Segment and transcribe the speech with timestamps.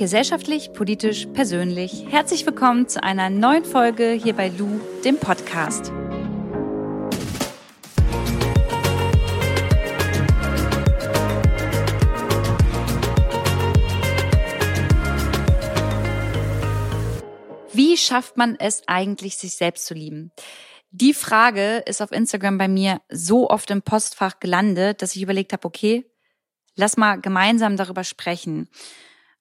[0.00, 2.06] Gesellschaftlich, politisch, persönlich.
[2.08, 5.92] Herzlich willkommen zu einer neuen Folge hier bei Lu, dem Podcast.
[17.74, 20.32] Wie schafft man es eigentlich, sich selbst zu lieben?
[20.92, 25.52] Die Frage ist auf Instagram bei mir so oft im Postfach gelandet, dass ich überlegt
[25.52, 26.10] habe, okay,
[26.74, 28.70] lass mal gemeinsam darüber sprechen.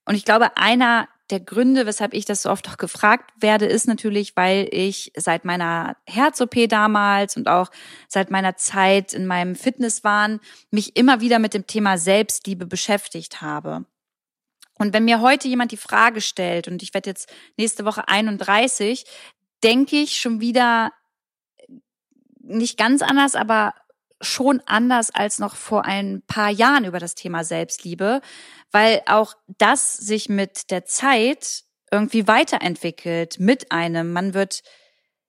[0.09, 3.87] Und ich glaube, einer der Gründe, weshalb ich das so oft auch gefragt werde, ist
[3.87, 7.69] natürlich, weil ich seit meiner Herz-OP damals und auch
[8.07, 10.39] seit meiner Zeit in meinem Fitnesswahn
[10.71, 13.85] mich immer wieder mit dem Thema Selbstliebe beschäftigt habe.
[14.79, 19.05] Und wenn mir heute jemand die Frage stellt, und ich werde jetzt nächste Woche 31,
[19.63, 20.91] denke ich schon wieder
[22.39, 23.75] nicht ganz anders, aber
[24.21, 28.21] schon anders als noch vor ein paar Jahren über das Thema Selbstliebe,
[28.71, 34.13] weil auch das sich mit der Zeit irgendwie weiterentwickelt mit einem.
[34.13, 34.61] Man wird,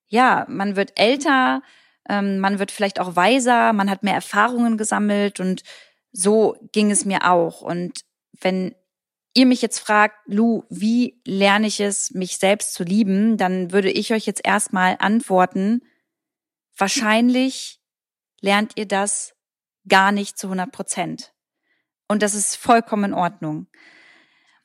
[0.08, 1.62] ja, man wird älter,
[2.08, 5.62] ähm, man wird vielleicht auch weiser, man hat mehr Erfahrungen gesammelt und
[6.12, 7.62] so ging es mir auch.
[7.62, 8.00] Und
[8.40, 8.74] wenn
[9.34, 13.90] ihr mich jetzt fragt, Lu, wie lerne ich es, mich selbst zu lieben, dann würde
[13.90, 15.82] ich euch jetzt erstmal antworten,
[16.76, 17.79] wahrscheinlich
[18.40, 19.34] lernt ihr das
[19.88, 21.32] gar nicht zu 100 Prozent.
[22.08, 23.66] Und das ist vollkommen in Ordnung.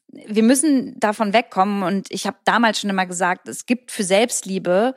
[0.08, 4.96] Wir müssen davon wegkommen und ich habe damals schon immer gesagt, es gibt für Selbstliebe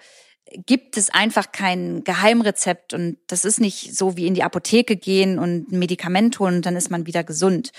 [0.66, 5.38] gibt es einfach kein Geheimrezept und das ist nicht so wie in die Apotheke gehen
[5.38, 7.72] und ein Medikament holen und dann ist man wieder gesund.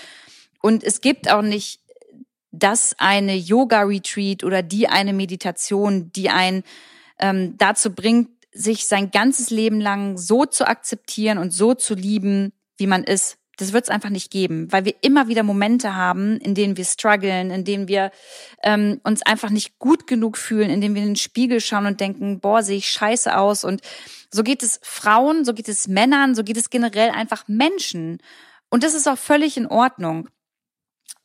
[0.62, 1.80] Und es gibt auch nicht
[2.52, 6.62] das eine Yoga-Retreat oder die eine Meditation, die einen
[7.18, 12.52] ähm, dazu bringt, sich sein ganzes Leben lang so zu akzeptieren und so zu lieben,
[12.76, 13.36] wie man ist.
[13.56, 16.84] Das wird es einfach nicht geben, weil wir immer wieder Momente haben, in denen wir
[16.86, 18.10] strugglen, in denen wir
[18.62, 22.00] ähm, uns einfach nicht gut genug fühlen, in denen wir in den Spiegel schauen und
[22.00, 23.64] denken, boah, sehe ich scheiße aus.
[23.64, 23.82] Und
[24.30, 28.18] so geht es Frauen, so geht es Männern, so geht es generell einfach Menschen.
[28.70, 30.30] Und das ist auch völlig in Ordnung.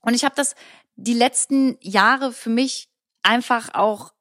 [0.02, 0.56] Und ich habe das
[0.98, 2.90] die letzten Jahre für mich
[3.24, 4.15] einfach auch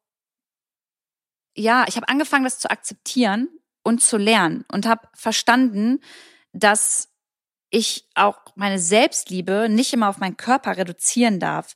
[1.54, 3.48] ja, ich habe angefangen, das zu akzeptieren
[3.82, 6.00] und zu lernen und habe verstanden,
[6.53, 7.09] dass
[7.70, 11.75] ich auch meine Selbstliebe nicht immer auf meinen Körper reduzieren darf.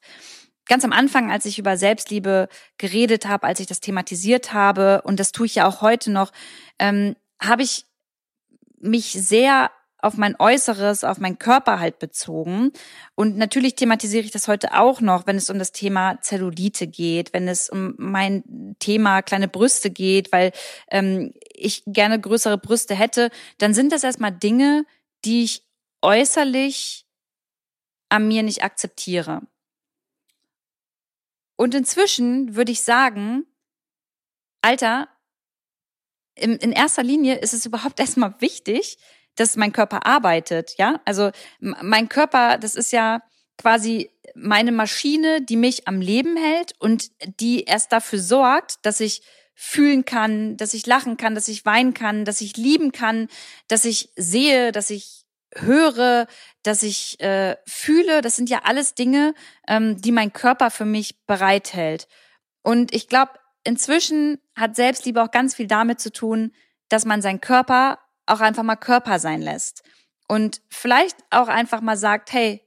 [0.66, 5.18] Ganz am Anfang, als ich über Selbstliebe geredet habe, als ich das thematisiert habe, und
[5.18, 6.30] das tue ich ja auch heute noch,
[6.78, 7.86] ähm, habe ich
[8.80, 12.72] mich sehr auf mein Äußeres, auf meinen Körper halt bezogen.
[13.16, 17.32] Und natürlich thematisiere ich das heute auch noch, wenn es um das Thema Zellulite geht,
[17.32, 20.52] wenn es um mein Thema kleine Brüste geht, weil
[20.90, 24.84] ähm, ich gerne größere Brüste hätte, dann sind das erstmal Dinge,
[25.24, 25.64] die ich
[26.00, 27.04] äußerlich
[28.08, 29.42] an mir nicht akzeptiere.
[31.56, 33.44] Und inzwischen würde ich sagen,
[34.62, 35.08] Alter,
[36.36, 38.98] in, in erster Linie ist es überhaupt erstmal wichtig,
[39.40, 41.00] dass mein Körper arbeitet, ja?
[41.04, 43.20] Also mein Körper, das ist ja
[43.56, 47.10] quasi meine Maschine, die mich am Leben hält und
[47.40, 49.22] die erst dafür sorgt, dass ich
[49.54, 53.26] fühlen kann, dass ich lachen kann, dass ich weinen kann, dass ich lieben kann,
[53.66, 56.28] dass ich sehe, dass ich höre,
[56.62, 58.20] dass ich äh, fühle.
[58.20, 59.34] Das sind ja alles Dinge,
[59.66, 62.06] ähm, die mein Körper für mich bereithält.
[62.62, 63.32] Und ich glaube,
[63.64, 66.52] inzwischen hat Selbstliebe auch ganz viel damit zu tun,
[66.88, 69.82] dass man seinen Körper auch einfach mal Körper sein lässt.
[70.28, 72.62] Und vielleicht auch einfach mal sagt, hey,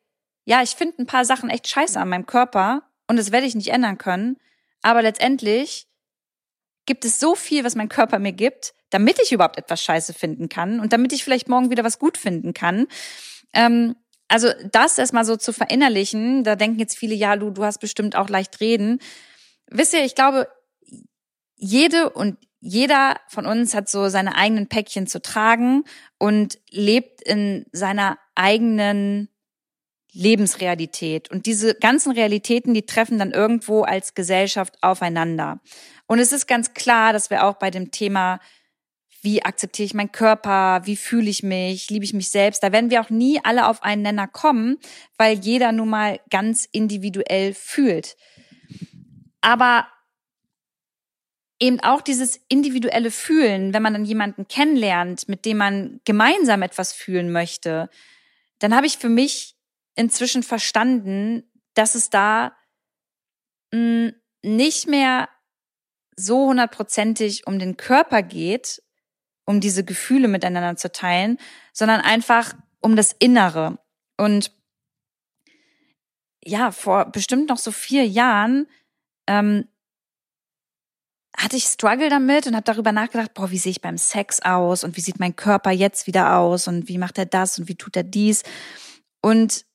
[0.45, 3.55] ja, ich finde ein paar Sachen echt scheiße an meinem Körper und das werde ich
[3.55, 4.37] nicht ändern können.
[4.81, 5.87] Aber letztendlich
[6.85, 10.49] gibt es so viel, was mein Körper mir gibt, damit ich überhaupt etwas scheiße finden
[10.49, 12.87] kann und damit ich vielleicht morgen wieder was gut finden kann.
[13.53, 13.95] Ähm,
[14.27, 18.15] also das erstmal so zu verinnerlichen, da denken jetzt viele, ja, du, du hast bestimmt
[18.15, 18.99] auch leicht reden.
[19.67, 20.47] Wisst ihr, ich glaube,
[21.55, 25.83] jede und jeder von uns hat so seine eigenen Päckchen zu tragen
[26.19, 29.29] und lebt in seiner eigenen
[30.13, 31.31] Lebensrealität.
[31.31, 35.59] Und diese ganzen Realitäten, die treffen dann irgendwo als Gesellschaft aufeinander.
[36.05, 38.39] Und es ist ganz klar, dass wir auch bei dem Thema,
[39.23, 42.91] wie akzeptiere ich meinen Körper, wie fühle ich mich, liebe ich mich selbst, da werden
[42.91, 44.77] wir auch nie alle auf einen Nenner kommen,
[45.17, 48.17] weil jeder nun mal ganz individuell fühlt.
[49.39, 49.87] Aber
[51.61, 56.91] eben auch dieses individuelle Fühlen, wenn man dann jemanden kennenlernt, mit dem man gemeinsam etwas
[56.91, 57.89] fühlen möchte,
[58.59, 59.55] dann habe ich für mich
[59.95, 61.43] inzwischen verstanden,
[61.75, 62.57] dass es da
[63.71, 64.13] mh, hm,
[64.43, 65.29] nicht mehr
[66.15, 68.81] so hundertprozentig um den Körper geht,
[69.45, 71.37] um diese Gefühle miteinander zu teilen,
[71.73, 73.77] sondern einfach um das Innere.
[74.17, 74.51] Und
[76.43, 78.67] ja, vor bestimmt noch so vier Jahren
[79.27, 79.67] ähm,
[81.41, 84.83] hatte ich Struggle damit und habe darüber nachgedacht, boah, wie sehe ich beim Sex aus
[84.83, 87.75] und wie sieht mein Körper jetzt wieder aus und wie macht er das und wie
[87.75, 88.43] tut er dies.
[89.21, 89.65] Und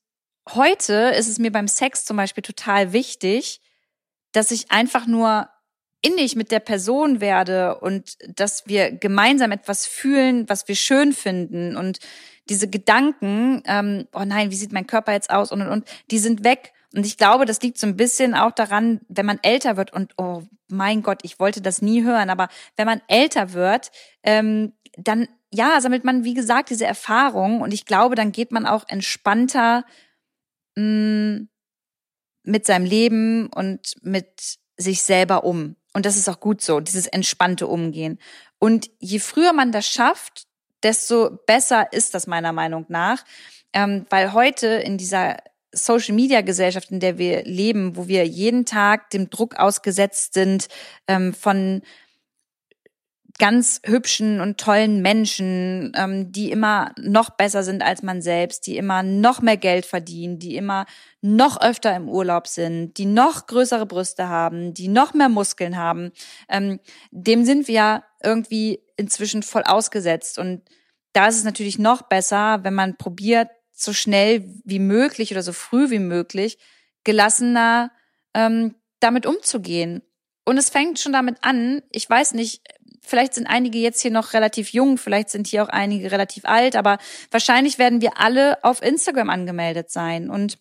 [0.53, 3.61] heute ist es mir beim Sex zum Beispiel total wichtig,
[4.31, 5.49] dass ich einfach nur
[6.01, 11.75] innig mit der Person werde und dass wir gemeinsam etwas fühlen, was wir schön finden
[11.75, 11.99] und
[12.49, 16.19] diese Gedanken, ähm, oh nein, wie sieht mein Körper jetzt aus und und und, die
[16.19, 16.71] sind weg.
[16.97, 20.15] Und ich glaube, das liegt so ein bisschen auch daran, wenn man älter wird und
[20.17, 23.91] oh mein Gott, ich wollte das nie hören, aber wenn man älter wird,
[24.23, 28.65] ähm, dann ja, sammelt man, wie gesagt, diese Erfahrung und ich glaube, dann geht man
[28.65, 29.85] auch entspannter
[30.75, 31.49] mh, mm,
[32.41, 35.75] mit seinem Leben und mit sich selber um.
[35.93, 38.17] Und das ist auch gut so, dieses entspannte Umgehen.
[38.57, 40.47] Und je früher man das schafft,
[40.81, 43.23] desto besser ist das meiner Meinung nach.
[43.71, 45.37] Ähm, weil heute in dieser
[45.77, 50.67] Social Media Gesellschaft, in der wir leben, wo wir jeden Tag dem Druck ausgesetzt sind
[51.07, 51.81] ähm, von
[53.39, 58.77] ganz hübschen und tollen Menschen, ähm, die immer noch besser sind als man selbst, die
[58.77, 60.85] immer noch mehr Geld verdienen, die immer
[61.21, 66.11] noch öfter im Urlaub sind, die noch größere Brüste haben, die noch mehr Muskeln haben,
[66.49, 66.79] ähm,
[67.11, 70.39] dem sind wir irgendwie inzwischen voll ausgesetzt.
[70.39, 70.63] Und
[71.13, 75.53] da ist es natürlich noch besser, wenn man probiert, so schnell wie möglich oder so
[75.53, 76.57] früh wie möglich
[77.03, 77.91] gelassener
[78.33, 80.01] ähm, damit umzugehen.
[80.43, 82.61] Und es fängt schon damit an, ich weiß nicht,
[83.07, 86.75] Vielleicht sind einige jetzt hier noch relativ jung, vielleicht sind hier auch einige relativ alt,
[86.75, 86.97] aber
[87.31, 90.29] wahrscheinlich werden wir alle auf Instagram angemeldet sein.
[90.29, 90.59] Und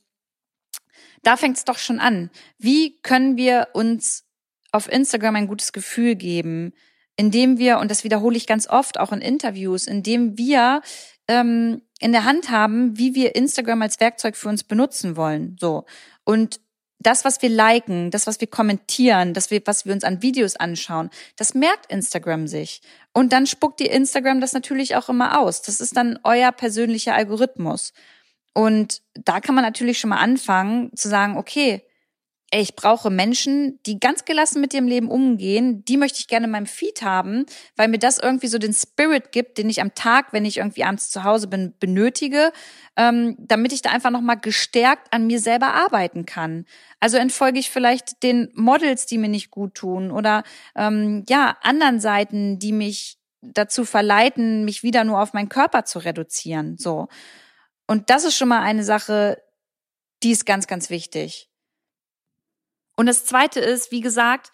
[1.24, 2.30] da fängt es doch schon an.
[2.56, 4.26] Wie können wir uns
[4.70, 6.72] auf Instagram ein gutes Gefühl geben,
[7.16, 10.82] indem wir, und das wiederhole ich ganz oft auch in Interviews, indem wir
[11.28, 15.56] ähm, in der Hand haben, wie wir Instagram als Werkzeug für uns benutzen wollen.
[15.58, 15.84] So.
[16.24, 16.60] Und
[16.98, 21.10] das, was wir liken, das, was wir kommentieren, das, was wir uns an Videos anschauen,
[21.36, 22.80] das merkt Instagram sich.
[23.12, 25.62] Und dann spuckt die Instagram das natürlich auch immer aus.
[25.62, 27.92] Das ist dann euer persönlicher Algorithmus.
[28.54, 31.82] Und da kann man natürlich schon mal anfangen zu sagen, okay,
[32.52, 35.84] ey, ich brauche Menschen, die ganz gelassen mit ihrem Leben umgehen.
[35.84, 37.44] Die möchte ich gerne in meinem Feed haben,
[37.74, 40.84] weil mir das irgendwie so den Spirit gibt, den ich am Tag, wenn ich irgendwie
[40.84, 42.52] abends zu Hause bin, benötige,
[42.96, 46.66] ähm, damit ich da einfach nochmal gestärkt an mir selber arbeiten kann.
[47.00, 50.44] Also entfolge ich vielleicht den Models, die mir nicht gut tun oder
[50.76, 55.98] ähm, ja, anderen Seiten, die mich dazu verleiten, mich wieder nur auf meinen Körper zu
[55.98, 56.76] reduzieren.
[56.78, 57.08] So.
[57.88, 59.42] Und das ist schon mal eine Sache,
[60.22, 61.45] die ist ganz, ganz wichtig.
[62.96, 64.50] Und das zweite ist, wie gesagt,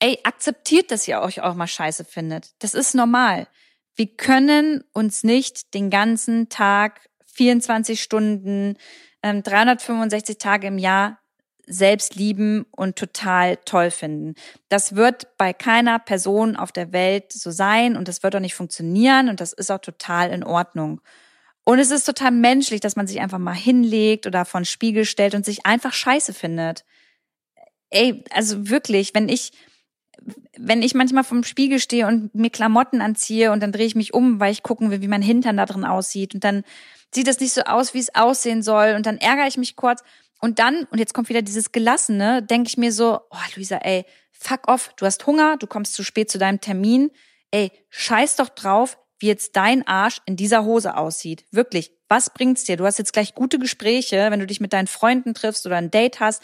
[0.00, 2.50] ey, akzeptiert, dass ihr euch auch mal scheiße findet.
[2.58, 3.46] Das ist normal.
[3.94, 8.76] Wir können uns nicht den ganzen Tag, 24 Stunden,
[9.22, 11.18] 365 ähm, Tage im Jahr
[11.66, 14.34] selbst lieben und total toll finden.
[14.68, 18.56] Das wird bei keiner Person auf der Welt so sein und das wird auch nicht
[18.56, 21.00] funktionieren und das ist auch total in Ordnung.
[21.62, 25.04] Und es ist total menschlich, dass man sich einfach mal hinlegt oder vor den Spiegel
[25.04, 26.84] stellt und sich einfach scheiße findet
[27.90, 29.52] ey, also wirklich, wenn ich,
[30.56, 34.14] wenn ich manchmal vom Spiegel stehe und mir Klamotten anziehe und dann drehe ich mich
[34.14, 36.34] um, weil ich gucken will, wie mein Hintern da drin aussieht.
[36.34, 36.64] Und dann
[37.12, 38.94] sieht das nicht so aus, wie es aussehen soll.
[38.96, 40.02] Und dann ärgere ich mich kurz.
[40.40, 44.04] Und dann, und jetzt kommt wieder dieses Gelassene, denke ich mir so, oh Luisa, ey,
[44.30, 47.10] fuck off, du hast Hunger, du kommst zu spät zu deinem Termin,
[47.50, 51.44] ey, scheiß doch drauf, wie jetzt dein Arsch in dieser Hose aussieht.
[51.50, 52.78] Wirklich, was bringt's dir?
[52.78, 55.90] Du hast jetzt gleich gute Gespräche, wenn du dich mit deinen Freunden triffst oder ein
[55.90, 56.42] Date hast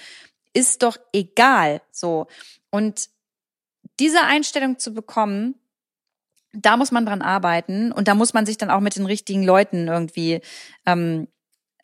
[0.57, 1.83] ist doch egal.
[1.93, 2.27] So.
[2.71, 3.11] Und
[4.01, 5.55] diese Einstellung zu bekommen,
[6.53, 9.43] da muss man dran arbeiten und da muss man sich dann auch mit den richtigen
[9.43, 10.41] Leuten irgendwie
[10.87, 11.29] ähm,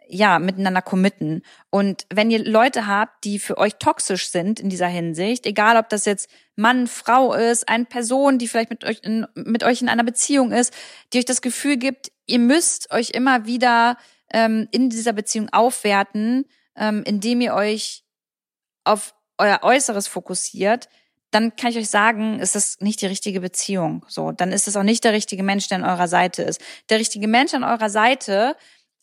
[0.08, 1.42] ja miteinander committen.
[1.68, 5.90] Und wenn ihr Leute habt, die für euch toxisch sind in dieser Hinsicht, egal ob
[5.90, 9.90] das jetzt Mann, Frau ist, eine Person, die vielleicht mit euch in, mit euch in
[9.90, 10.72] einer Beziehung ist,
[11.12, 13.98] die euch das Gefühl gibt, ihr müsst euch immer wieder
[14.32, 18.04] ähm, in dieser Beziehung aufwerten, ähm, indem ihr euch
[18.84, 20.88] auf euer Äußeres fokussiert,
[21.30, 24.04] dann kann ich euch sagen, ist das nicht die richtige Beziehung.
[24.06, 26.60] So, dann ist es auch nicht der richtige Mensch, der an eurer Seite ist.
[26.90, 28.54] Der richtige Mensch an eurer Seite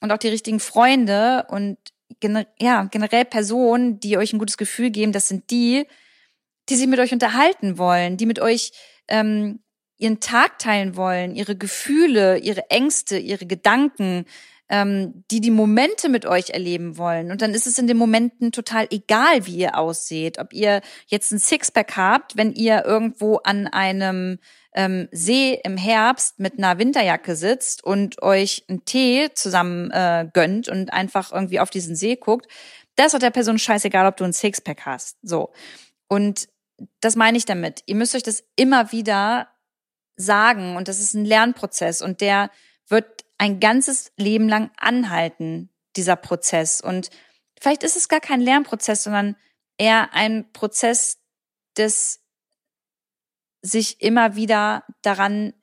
[0.02, 1.78] und auch die richtigen Freunde und
[2.20, 5.86] gener ja, generell Personen, die euch ein gutes Gefühl geben, das sind die,
[6.70, 8.72] die sich mit euch unterhalten wollen, die mit euch
[9.08, 9.60] ähm,
[9.98, 14.26] ihren Tag teilen wollen, ihre Gefühle, ihre Ängste, ihre Gedanken,
[14.70, 17.32] ähm, die die Momente mit euch erleben wollen.
[17.32, 20.38] Und dann ist es in den Momenten total egal, wie ihr ausseht.
[20.40, 24.38] Ob ihr jetzt ein Sixpack habt, wenn ihr irgendwo an einem
[24.74, 30.70] ähm, See im Herbst mit einer Winterjacke sitzt und euch einen Tee zusammen äh, gönnt
[30.70, 32.48] und einfach irgendwie auf diesen See guckt,
[32.96, 35.18] Das doch der Person scheißegal, ob du ein Sixpack hast.
[35.24, 35.52] So.
[36.08, 36.48] Und
[37.02, 37.82] das meine ich damit.
[37.88, 39.48] Ihr müsst euch das immer wieder
[40.16, 42.52] sagen und das ist ein Lernprozess und der
[42.88, 46.82] wird ein ganzes Leben lang anhalten, dieser Prozess.
[46.82, 47.10] Und
[47.60, 49.36] vielleicht ist es gar kein Lernprozess, sondern
[49.78, 51.18] eher ein Prozess
[51.78, 52.22] des
[53.62, 55.54] sich immer wieder daran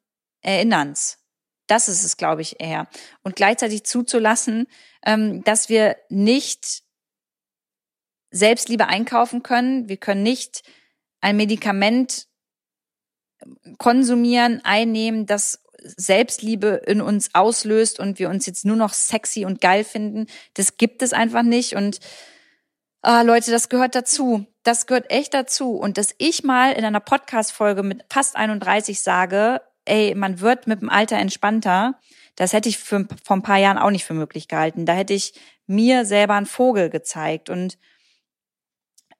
[0.40, 1.18] Erinnerns.
[1.66, 2.88] Das ist es, glaube ich, eher.
[3.22, 4.66] Und gleichzeitig zuzulassen,
[5.04, 6.82] ähm, dass wir nicht
[8.30, 9.88] Selbstliebe einkaufen können.
[9.88, 10.62] Wir können nicht
[11.20, 12.28] ein Medikament
[13.78, 15.62] konsumieren, einnehmen, das
[15.96, 20.26] Selbstliebe in uns auslöst und wir uns jetzt nur noch sexy und geil finden.
[20.54, 21.74] Das gibt es einfach nicht.
[21.74, 22.00] Und
[23.02, 24.46] ah, Leute, das gehört dazu.
[24.62, 25.76] Das gehört echt dazu.
[25.76, 30.82] Und dass ich mal in einer Podcast-Folge mit fast 31 sage, ey, man wird mit
[30.82, 31.98] dem Alter entspannter,
[32.34, 34.84] das hätte ich für, vor ein paar Jahren auch nicht für möglich gehalten.
[34.84, 35.32] Da hätte ich
[35.66, 37.48] mir selber einen Vogel gezeigt.
[37.48, 37.78] Und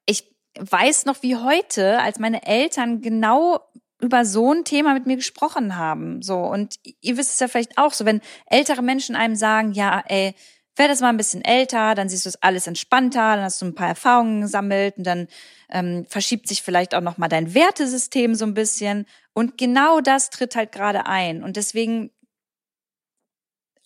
[0.04, 3.60] ich weiß noch wie heute, als meine Eltern genau
[4.00, 6.22] über so ein Thema mit mir gesprochen haben.
[6.22, 10.04] So, und ihr wisst es ja vielleicht auch so, wenn ältere Menschen einem sagen, ja,
[10.06, 10.34] ey,
[10.76, 13.66] werde das mal ein bisschen älter, dann siehst du es alles entspannter, dann hast du
[13.66, 15.28] ein paar Erfahrungen gesammelt und dann
[15.70, 19.06] ähm, verschiebt sich vielleicht auch noch mal dein Wertesystem so ein bisschen.
[19.32, 21.42] Und genau das tritt halt gerade ein.
[21.42, 22.10] Und deswegen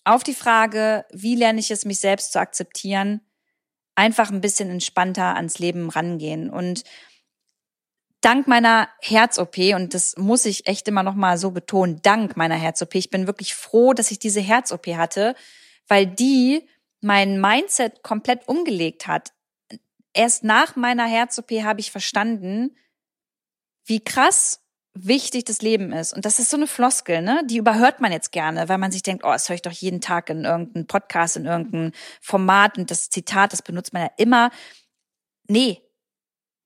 [0.03, 3.21] auf die Frage, wie lerne ich es, mich selbst zu akzeptieren,
[3.95, 6.49] einfach ein bisschen entspannter ans Leben rangehen.
[6.49, 6.83] Und
[8.21, 12.55] dank meiner Herz-OP, und das muss ich echt immer noch mal so betonen, dank meiner
[12.55, 15.35] Herz-OP, ich bin wirklich froh, dass ich diese Herz-OP hatte,
[15.87, 16.67] weil die
[17.01, 19.33] mein Mindset komplett umgelegt hat.
[20.13, 22.75] Erst nach meiner Herz-OP habe ich verstanden,
[23.85, 24.59] wie krass
[24.93, 26.13] wichtig das Leben ist.
[26.13, 27.41] Und das ist so eine Floskel, ne?
[27.45, 30.01] Die überhört man jetzt gerne, weil man sich denkt, oh, das höre ich doch jeden
[30.01, 34.51] Tag in irgendeinem Podcast, in irgendeinem Format und das Zitat, das benutzt man ja immer.
[35.47, 35.81] Nee,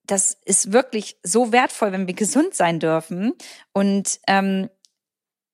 [0.08, 3.34] das ist wirklich so wertvoll, wenn wir gesund sein dürfen.
[3.74, 4.70] Und ähm,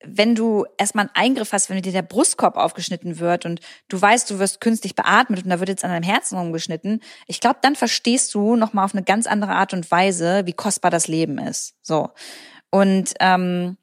[0.04, 4.30] wenn du erstmal einen Eingriff hast, wenn dir der Brustkorb aufgeschnitten wird und du weißt,
[4.30, 7.76] du wirst künstlich beatmet und da wird jetzt an deinem Herzen rumgeschnitten, ich glaube, dann
[7.76, 11.76] verstehst du nochmal auf eine ganz andere Art und Weise, wie kostbar das Leben ist.
[11.82, 12.10] So.
[12.72, 13.78] Und ähm,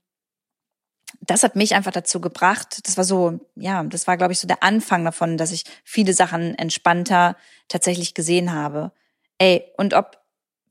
[1.20, 2.86] das hat mich einfach dazu gebracht.
[2.86, 6.14] Das war so, ja, das war, glaube ich, so der Anfang davon, dass ich viele
[6.14, 7.36] Sachen entspannter
[7.68, 8.92] tatsächlich gesehen habe.
[9.38, 10.18] Ey, und ob,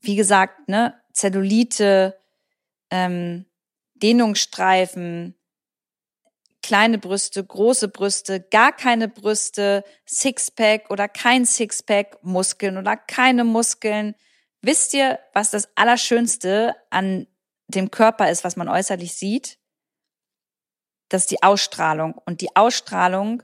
[0.00, 2.18] wie gesagt, ne, Zellulite,
[2.90, 3.46] ähm,
[3.94, 5.34] Dehnungsstreifen,
[6.62, 14.14] kleine Brüste, große Brüste, gar keine Brüste, Sixpack oder kein Sixpack, Muskeln oder keine Muskeln.
[14.60, 17.26] Wisst ihr, was das Allerschönste an
[17.68, 19.58] dem Körper ist, was man äußerlich sieht?
[21.08, 22.14] Das ist die Ausstrahlung.
[22.24, 23.42] Und die Ausstrahlung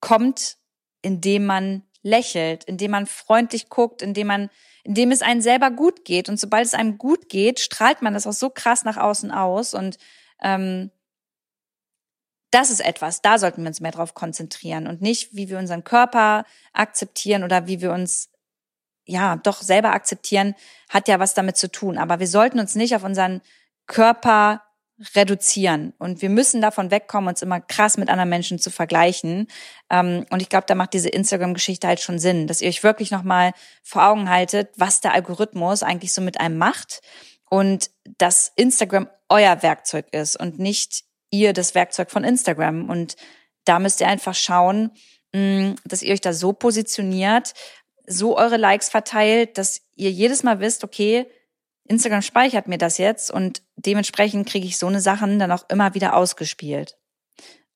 [0.00, 0.58] kommt,
[1.02, 4.50] indem man lächelt, indem man freundlich guckt, indem man,
[4.84, 6.28] indem es einem selber gut geht.
[6.28, 9.74] Und sobald es einem gut geht, strahlt man das auch so krass nach außen aus.
[9.74, 9.98] Und
[10.40, 10.90] ähm,
[12.50, 15.82] das ist etwas, da sollten wir uns mehr drauf konzentrieren und nicht, wie wir unseren
[15.82, 18.30] Körper akzeptieren oder wie wir uns
[19.06, 20.54] ja doch selber akzeptieren,
[20.88, 21.98] hat ja was damit zu tun.
[21.98, 23.40] Aber wir sollten uns nicht auf unseren
[23.86, 24.62] Körper
[25.14, 29.48] reduzieren und wir müssen davon wegkommen, uns immer krass mit anderen Menschen zu vergleichen.
[29.90, 33.10] Ähm, und ich glaube, da macht diese Instagram-Geschichte halt schon Sinn, dass ihr euch wirklich
[33.10, 37.00] nochmal vor Augen haltet, was der Algorithmus eigentlich so mit einem macht
[37.50, 42.88] und dass Instagram euer Werkzeug ist und nicht ihr das Werkzeug von Instagram.
[42.88, 43.16] Und
[43.64, 44.92] da müsst ihr einfach schauen,
[45.32, 47.52] mm, dass ihr euch da so positioniert,
[48.06, 51.26] so eure Likes verteilt, dass ihr jedes Mal wisst, okay,
[51.86, 55.94] Instagram speichert mir das jetzt und dementsprechend kriege ich so eine Sachen dann auch immer
[55.94, 56.96] wieder ausgespielt.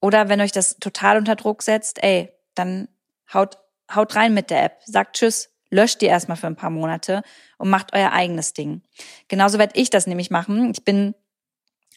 [0.00, 2.88] Oder wenn euch das total unter Druck setzt, ey, dann
[3.32, 3.58] haut,
[3.92, 7.22] haut rein mit der App, sagt Tschüss, löscht die erstmal für ein paar Monate
[7.58, 8.82] und macht euer eigenes Ding.
[9.28, 10.70] Genauso werde ich das nämlich machen.
[10.70, 11.14] Ich bin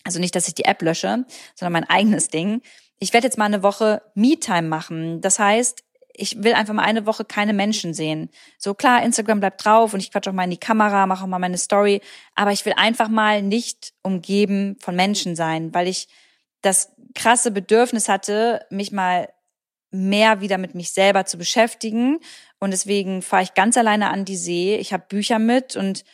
[0.04, 1.26] also nicht, dass ich die App lösche,
[1.56, 2.62] sondern mein eigenes Ding.
[3.00, 5.22] Ich werde jetzt mal eine Woche Me-Time machen.
[5.22, 8.30] Das heißt, ich will einfach mal eine Woche keine Menschen sehen.
[8.58, 11.28] So klar, Instagram bleibt drauf und ich quatsch auch mal in die Kamera, mache auch
[11.28, 12.02] mal meine Story,
[12.36, 16.08] aber ich will einfach mal nicht umgeben von Menschen sein, weil ich
[16.62, 19.30] das krasse Bedürfnis hatte, mich mal
[19.92, 22.20] mehr wieder mit mich selber zu beschäftigen
[22.60, 24.76] und deswegen fahre ich ganz alleine an die See.
[24.78, 26.06] Ich habe Bücher mit und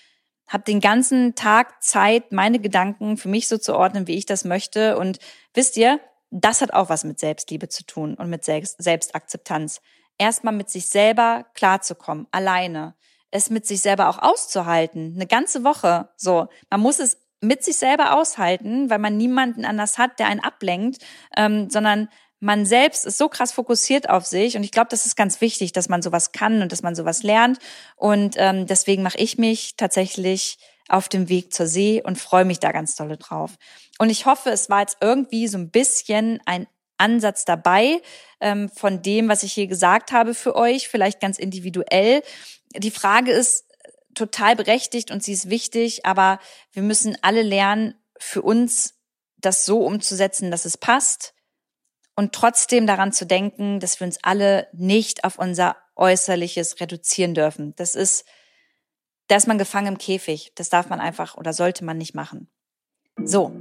[0.48, 4.46] habe den ganzen Tag Zeit, meine Gedanken für mich so zu ordnen, wie ich das
[4.46, 4.98] möchte.
[4.98, 5.20] Und
[5.54, 9.82] wisst ihr, das hat auch was mit Selbstliebe zu tun und mit Selbst Selbstakzeptanz.
[10.18, 12.96] Erstmal mit sich selber klarzukommen, alleine.
[13.32, 16.10] Es mit sich selber auch auszuhalten, eine ganze Woche.
[16.16, 20.40] So, man muss es mit sich selber aushalten, weil man niemanden anders hat, der einen
[20.40, 21.04] ablenkt,
[21.36, 25.16] ähm, sondern man selbst ist so krass fokussiert auf sich und ich glaube, das ist
[25.16, 27.58] ganz wichtig, dass man sowas kann und dass man sowas lernt.
[27.96, 32.60] Und ähm, deswegen mache ich mich tatsächlich auf dem Weg zur See und freue mich
[32.60, 33.56] da ganz dolle drauf.
[34.00, 36.68] Und ich hoffe, es war jetzt irgendwie so ein bisschen ein
[36.98, 38.02] Ansatz dabei
[38.40, 42.24] ähm, von dem, was ich hier gesagt habe für euch, vielleicht ganz individuell.
[42.76, 43.66] Die Frage ist
[44.16, 46.40] total berechtigt und sie ist wichtig, aber
[46.72, 48.96] wir müssen alle lernen, für uns
[49.38, 51.36] das so umzusetzen, dass es passt
[52.16, 57.76] und trotzdem daran zu denken, dass wir uns alle nicht auf unser Äußerliches reduzieren dürfen.
[57.76, 58.26] Das ist,
[59.28, 60.52] da ist man gefangen im Käfig.
[60.56, 62.48] Das darf man einfach oder sollte man nicht machen.
[63.24, 63.52] So.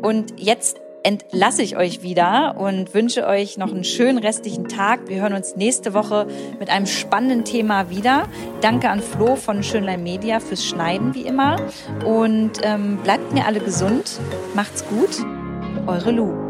[0.00, 5.08] Und jetzt entlasse ich euch wieder und wünsche euch noch einen schönen restlichen Tag.
[5.08, 6.26] Wir hören uns nächste Woche
[6.58, 8.28] mit einem spannenden Thema wieder.
[8.60, 11.56] Danke an Flo von Schönlein Media fürs Schneiden wie immer.
[12.04, 14.20] Und ähm, bleibt mir alle gesund.
[14.54, 15.18] Macht's gut.
[15.86, 16.41] Eure Lu.